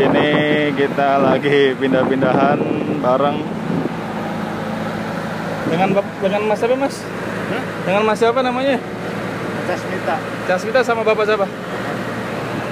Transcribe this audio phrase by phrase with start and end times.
[0.00, 0.28] sini
[0.72, 2.56] kita lagi pindah-pindahan
[3.04, 3.36] bareng
[5.68, 5.88] dengan
[6.24, 6.96] dengan Mas siapa Mas?
[7.52, 7.62] Hmm?
[7.84, 8.80] Dengan Mas siapa namanya?
[9.68, 10.16] Casmita,
[10.48, 11.44] Casmita sama Bapak siapa?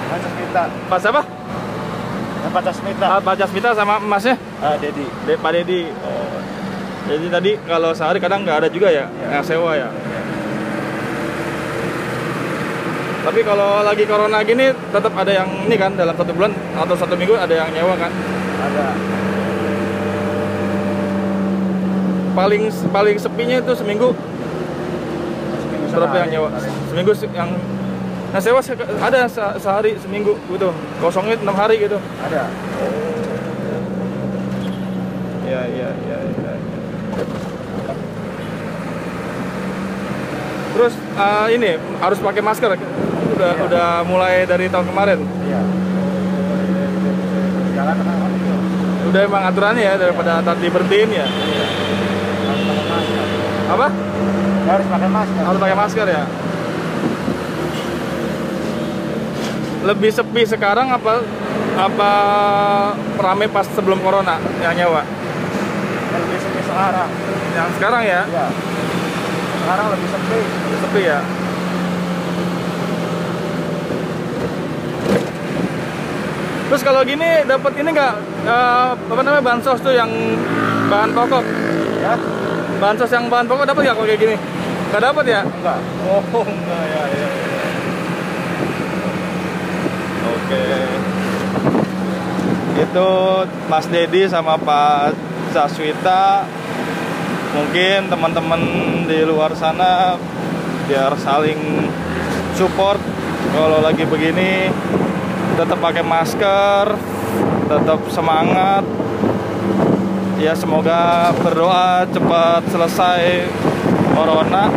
[0.09, 1.21] Mas Casmita, Pak siapa?
[2.49, 4.33] Pak Casmita, Ah, Pak Casmita sama Masnya?
[4.57, 5.05] ah Dedi.
[5.23, 5.85] De, Pak Dedi.
[6.01, 6.41] Oh.
[7.05, 9.37] Jadi tadi kalau sehari kadang nggak ada juga ya, Ya.
[9.37, 9.85] yang sewa ya.
[13.19, 17.13] Tapi kalau lagi corona gini tetap ada yang ini kan dalam satu bulan atau satu
[17.13, 18.11] minggu ada yang nyewa kan.
[18.59, 18.85] Ada.
[22.31, 24.15] Paling paling sepinya itu seminggu
[25.59, 26.47] Seminggu berapa yang nyewa?
[26.49, 26.73] paling.
[26.87, 27.49] Seminggu se- yang
[28.29, 30.69] nah sewa se- ada se- sehari seminggu gitu.
[30.97, 31.99] Kosongnya enam hari gitu.
[32.21, 32.47] Ada.
[35.43, 36.17] Iya iya iya.
[36.23, 36.51] iya.
[40.69, 42.71] Terus eh, ini harus pakai masker.
[43.39, 43.63] Udah Iya.
[43.71, 45.23] udah mulai dari tahun kemarin.
[45.47, 45.61] Iya.
[47.71, 47.95] Jalan.
[49.07, 51.23] Udah emang aturannya ya daripada tadi berhentiin ya.
[51.23, 53.23] Harus pakai masker.
[53.71, 53.87] Apa?
[54.59, 55.41] Ya, harus pakai masker.
[55.47, 56.23] Harus pakai masker ya.
[59.79, 61.23] Lebih sepi sekarang apa
[61.79, 62.11] apa
[63.15, 65.07] rame pas sebelum corona yang nyewa?
[66.11, 67.09] Yang lebih sepi sekarang.
[67.55, 68.47] Yang sekarang ya Iya.
[69.63, 70.39] Sekarang lebih sepi.
[70.83, 71.19] sepi ya.
[76.69, 78.13] Terus kalau gini dapat ini nggak
[78.45, 80.09] eh, apa namanya bansos tuh yang
[80.85, 81.41] bahan pokok?
[81.97, 82.13] Ya?
[82.77, 84.35] Bansos yang bahan pokok dapat nggak kalau kayak gini?
[84.93, 85.41] Nggak dapat ya?
[85.41, 85.79] Enggak.
[86.05, 87.27] Oh enggak ya ya.
[90.29, 90.65] Oke.
[92.79, 93.09] Itu
[93.65, 95.17] Mas Dedi sama Pak
[95.49, 96.45] Zaswita.
[97.49, 98.61] Mungkin teman-teman
[99.09, 100.21] di luar sana
[100.85, 101.89] biar saling
[102.53, 103.01] support
[103.57, 104.69] kalau lagi begini
[105.59, 106.95] tetap pakai masker,
[107.67, 108.87] tetap semangat.
[110.39, 113.43] Ya semoga berdoa cepat selesai
[114.15, 114.71] corona.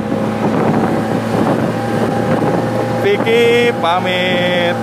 [3.06, 4.74] Vicky pamit.